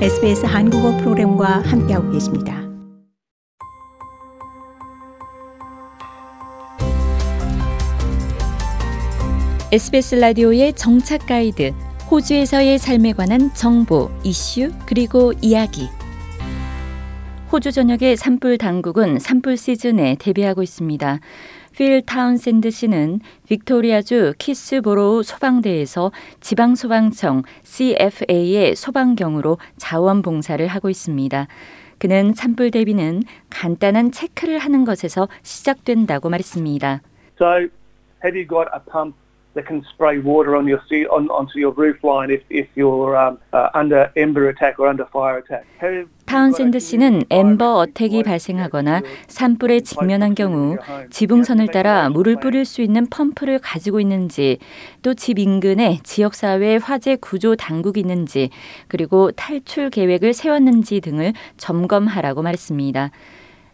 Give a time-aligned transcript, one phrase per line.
[0.00, 2.62] SBS 한국어 프로그램과 함께하고 계십니다.
[9.70, 11.74] SBS 라디오의 정착 가이드,
[12.10, 15.90] 호주에서의 삶에 관한 정보, 이슈, 그리고 이야기.
[17.52, 21.20] 호주 전역의 산불 당국은 산불 시즌에 대비하고 있습니다.
[21.80, 31.46] 필 타운샌드 씨는 빅토리아주 키스보로우 소방대에서 지방소방청 CFA의 소방경으로 자원봉사를 하고 있습니다.
[31.96, 37.00] 그는 산불 대비는 간단한 체크를 하는 것에서 시작된다고 말했습니다.
[37.40, 37.70] So,
[39.54, 43.38] that can spray water on your on, onto your roof line if, if you're um,
[43.52, 45.64] uh, under ember attack or under fire attack?
[46.26, 50.76] 타운샌드 씨는 ember attack이 발생하거나 산불에 직면한 경우
[51.10, 54.58] 지붕선을 따라 물을 뿌릴 수 있는 펌프를 가지고 있는지
[55.02, 58.50] 또 집 인근에 지역사회 화재 구조 당국이 있는지
[58.86, 63.10] 그리고 탈출 계획을 세웠는지 등을 점검하라고 말했습니다.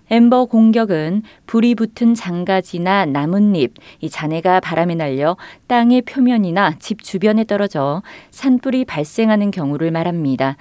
[0.09, 8.03] ember 공격은 불이 붙은 잔가지나 나뭇잎, 이 잔해가 바람에 날려 땅의 표면이나 집 주변에 떨어져
[8.31, 10.57] 산불이 발생하는 경우를 말합니다.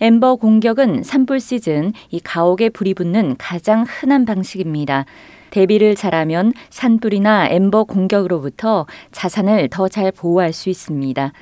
[0.00, 5.04] ember 공격은 산불 시즌 이 가옥에 불이 붙는 가장 흔한 방식입니다.
[5.50, 11.32] 대비를 잘하면 산불이나 엠버 공격으로부터 자산을 더 잘 보호할 수 있습니다.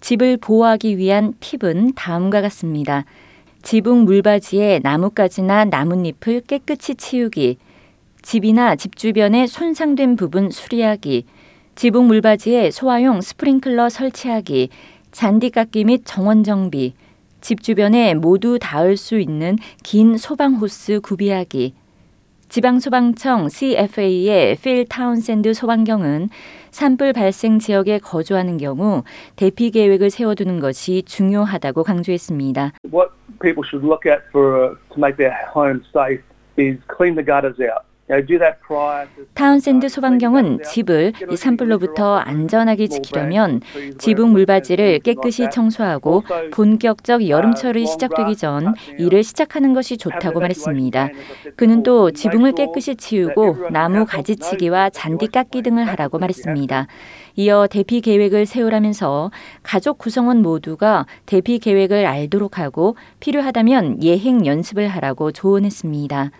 [0.00, 3.04] 집을 보호하기 위한 팁은 다음과 같습니다.
[3.64, 7.56] 지붕 물바지에 나뭇가지나 나뭇잎을 깨끗이 치우기,
[8.20, 11.24] 집이나 집 주변에 손상된 부분 수리하기,
[11.74, 14.68] 지붕 물바지에 소화용 스프링클러 설치하기,
[15.12, 16.92] 잔디 깎기 및 정원 정비,
[17.40, 21.72] 집 주변에 모두 닿을 수 있는 긴 소방 호스 구비하기.
[22.54, 26.28] 지방소방청 CFA의 필 타운샌드 소방경은
[26.70, 29.02] 산불 발생 지역에 거주하는 경우
[29.34, 32.70] 대피 계획을 세워두는 것이 중요하다고 강조했습니다.
[32.92, 33.10] What
[33.42, 36.22] people should look at for to make their home safe
[36.56, 37.82] is clean the gutters out.
[39.32, 43.62] 타운샌드 소방경은 집을 이 산불로부터 안전하게 지키려면
[43.98, 46.22] 지붕 물받이를 깨끗이 청소하고
[46.52, 51.08] 본격적 여름철이 시작되기 전 일을 시작하는 것이 좋다고 말했습니다.
[51.56, 56.86] 그는 또 지붕을 깨끗이 치우고 나무 가지치기와 잔디 깎기 등을 하라고 말했습니다.
[57.36, 59.30] 이어 대피 계획을 세우라면서
[59.62, 66.30] 가족 구성원 모두가 대피 계획을 알도록 하고 필요하다면 예행 연습을 하라고 조언했습니다.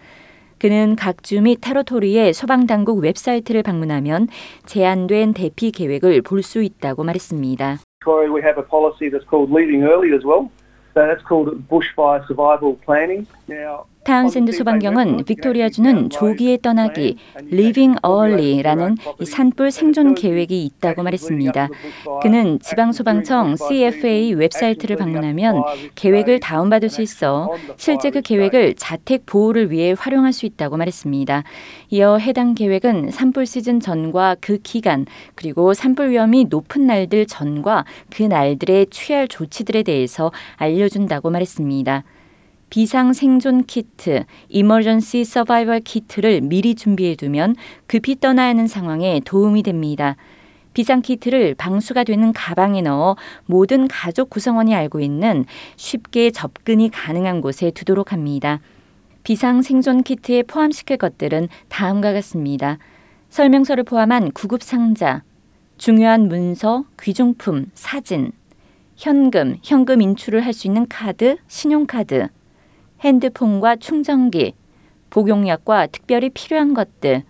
[0.64, 4.28] 그는 각 주 및 테러토리의 소방당국 웹사이트를 방문하면
[4.64, 7.80] 제한된 대피 계획을 볼 수 있다고 말했습니다.
[8.06, 10.48] We have a policy that's called leaving early as well.
[10.94, 13.26] So that's called bushfire survival planning.
[13.46, 17.16] Now, 타운샌드 소방경은 빅토리아주는 조기에 떠나기
[17.50, 21.68] Leaving Early라는 이 산불 생존 계획이 있다고 말했습니다.
[22.22, 25.62] 그는 지방소방청 CFA 웹사이트를 방문하면
[25.94, 31.42] 계획을 다운받을 수 있어 실제 그 계획을 자택 보호를 위해 활용할 수 있다고 말했습니다.
[31.90, 38.22] 이어 해당 계획은 산불 시즌 전과 그 기간 그리고 산불 위험이 높은 날들 전과 그
[38.22, 42.04] 날들에 취할 조치들에 대해서 알려준다고 말했습니다.
[42.70, 50.16] 비상 생존 키트, 이머전시 서바이벌 키트를 미리 준비해 두면 급히 떠나야 하는 상황에 도움이 됩니다.
[50.72, 53.16] 비상 키트를 방수가 되는 가방에 넣어
[53.46, 55.44] 모든 가족 구성원이 알고 있는
[55.76, 58.60] 쉽게 접근이 가능한 곳에 두도록 합니다.
[59.22, 62.78] 비상 생존 키트에 포함시킬 것들은 다음과 같습니다.
[63.30, 65.22] 설명서를 포함한 구급 상자,
[65.78, 68.32] 중요한 문서, 귀중품, 사진,
[68.96, 72.28] 현금, 현금 인출을 할 수 있는 카드, 신용카드,
[73.00, 74.54] 핸드폰과 충전기,
[75.10, 77.22] 복용약과 특별히 필요한 것들.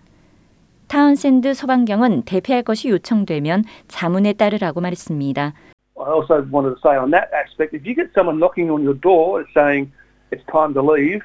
[0.87, 5.53] 타운샌드 소방경은 대피할 것이 요청되면 자문에 따르라고 말했습니다.
[5.97, 8.99] I also wanted to say on that aspect, if you get someone knocking on your
[8.99, 9.91] door saying
[10.31, 11.23] it's time to leave,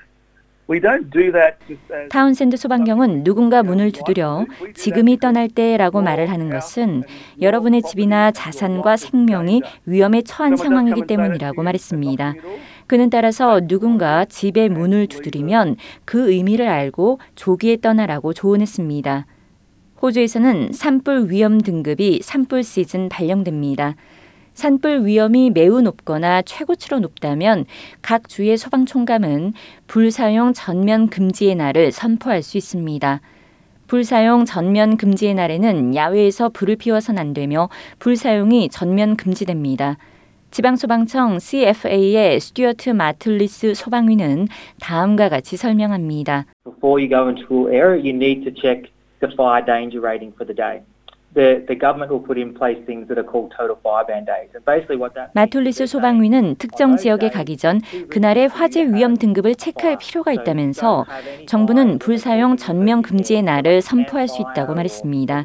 [0.70, 6.30] we don't do that just as 타운샌드 소방경은 누군가 문을 두드려 지금이 떠날 때라고 말을
[6.30, 7.02] 하는 것은
[7.40, 12.34] 여러분의 집이나 자산과 생명이 위험에 처한 상황이기 때문이라고 말했습니다.
[12.90, 19.26] 그는 따라서 누군가 집의 문을 두드리면 그 의미를 알고 조기에 떠나라고 조언했습니다.
[20.02, 23.94] 호주에서는 산불 위험 등급이 산불 시즌 발령됩니다.
[24.54, 27.64] 산불 위험이 매우 높거나 최고치로 높다면
[28.02, 29.52] 각 주의 소방총감은
[29.86, 33.20] 불사용 전면 금지의 날을 선포할 수 있습니다.
[33.86, 37.68] 불사용 전면 금지의 날에는 야외에서 불을 피워서는 안 되며
[38.00, 39.96] 불사용이 전면 금지됩니다.
[40.50, 44.48] 지방소방청 CFA의 스튜어트 마틀리스 소방위는
[44.80, 46.46] 다음과 같이 설명합니다.
[46.64, 50.54] Before you go into area, you need to check the fire danger rating for the
[50.54, 50.82] day.
[51.34, 54.50] The, the government will put in place things that are called total fire ban days.
[54.54, 57.80] And basically what that 마톨리스 소방위는 특정 지역에 가기 전
[58.10, 61.06] 그날의 화재 위험 등급을 체크할 필요가 있다면서
[61.46, 65.44] 정부는 불 사용 전면 금지의 날을 선포할 수 있다고 말했습니다.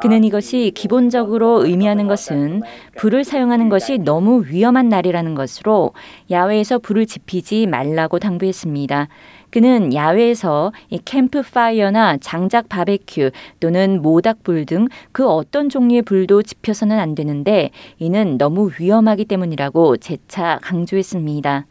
[0.00, 2.62] 그는 이것이 기본적으로 의미하는 것은
[2.96, 5.92] 불을 사용하는 것이 너무 위험한 날이라는 것으로
[6.30, 9.08] 야외에서 불을 지피지 말라고 당부했습니다.
[9.52, 13.30] 그는 야외에서 이 캠프 파이어나 장작 바베큐
[13.60, 21.66] 또는 모닥불 등그 어떤 종류의 불도 지펴서는 안 되는데 이는 너무 위험하기 때문이라고 재차 강조했습니다.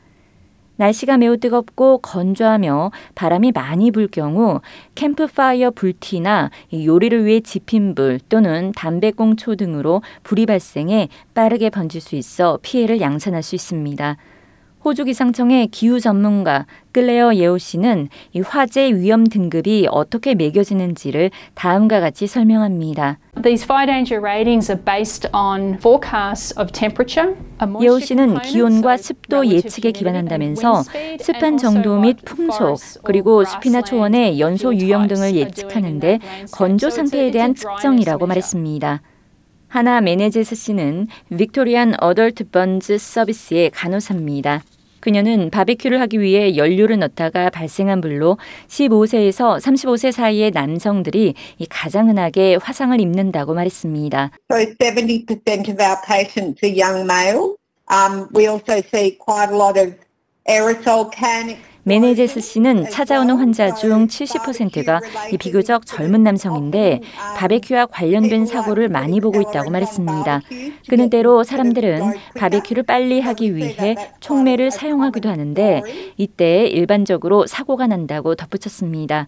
[0.82, 4.62] 날씨가 매우 뜨겁고 건조하며 바람이 많이 불 경우
[4.96, 12.16] 캠프파이어 불티나 이 요리를 위해 지핀 불 또는 담배꽁초 등으로 불이 발생해 빠르게 번질 수
[12.16, 14.18] 있어 피해를 양산할 수 있습니다.
[14.84, 22.26] 호주 기상청의 기후 전문가 클레어 예오 씨는 이 화재 위험 등급이 어떻게 매겨지는지를 다음과 같이
[22.26, 23.20] 설명합니다.
[23.44, 27.36] These fire danger ratings are based on forecasts of temperature.
[27.80, 30.84] 예오 씨는 기온과 습도 예측에 기반한다면서
[31.20, 36.20] 습한 정도 및 풍속 그리고 숲이나 초원의 연소 유형 등을 예측하는데.
[36.52, 38.26] 건조 상태에 대한 특정이라고.
[38.26, 39.02] 말했습니다.
[39.72, 44.64] 하나 메네제스 씨는 Victorian Adult Burns Service의 간호사입니다.
[45.00, 48.38] 그녀는 바베큐를 하기 위해 연료를 넣다가 발생한 불로
[48.68, 54.32] 15세에서 35세 사이의 남성들이 이 가장 흔하게 화상을 입는다고 말했습니다.
[54.52, 57.56] So 70% of our patients are young male.
[57.90, 59.96] Um, we also see quite a lot of
[60.50, 65.00] aerosol can 메네제스 씨는 찾아오는 환자 중 70%가
[65.32, 67.02] 이 비교적 젊은 남성인데
[67.38, 70.42] 바베큐와 관련된 사고를 많이 보고 있다고 말했습니다.
[70.88, 72.02] 그는 때로 사람들은
[72.38, 75.82] 바베큐를 빨리 하기 위해 촉매를 사용하기도 하는데
[76.18, 79.28] 이때 일반적으로 사고가 난다고 덧붙였습니다.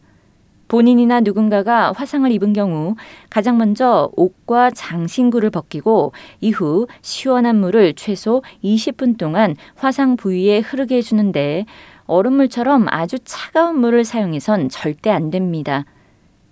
[0.68, 2.96] 본인이나 누군가가 화상을 입은 경우
[3.30, 11.66] 가장 먼저 옷과 장신구를 벗기고 이후 시원한 물을 최소 20분 동안 화상 부위에 흐르게 해주는데
[12.06, 15.86] 얼음물처럼 아주 차가운 물을 사용해선 절대 안 됩니다.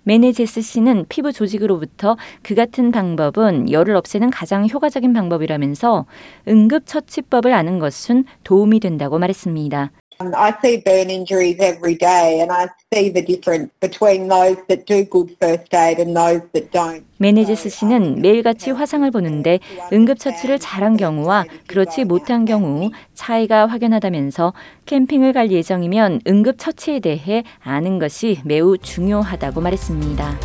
[0.04, 6.06] 메네제스 씨는 피부 조직으로부터 그 같은 방법은 열을 없애는 가장 효과적인 방법이라면서
[6.48, 9.90] 응급처치법을 아는 것은 도움이 된다고 말했습니다.
[10.22, 14.86] Um, I see burn injuries every day and I see the difference between those that
[14.86, 17.02] do good first aid and those that don't.
[17.18, 19.58] 메네제스 씨는 매일같이 화상을 보는데
[19.92, 24.52] 응급처치를 잘한 경우와 그렇지 못한 경우 차이가 확연하다면서
[24.86, 30.38] 캠핑을 갈 예정이면 응급처치에 대해 아는 것이 매우 중요하다고 말했습니다.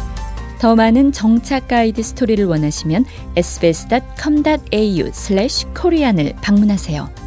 [0.59, 7.26] 더 많은 정착 가이드 스토리를 원하시면 sbs.com.au/korean을 방문하세요.